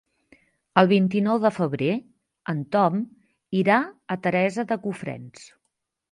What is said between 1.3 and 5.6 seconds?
de febrer en Tom irà a Teresa de Cofrents.